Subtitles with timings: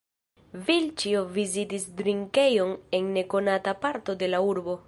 [0.69, 4.77] Vilĉjo vizitis drinkejon en nekonata parto de la urbo.